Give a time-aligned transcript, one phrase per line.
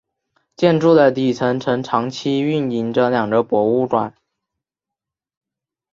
[0.55, 4.11] 建筑的底层曾长期运营着两个博物馆。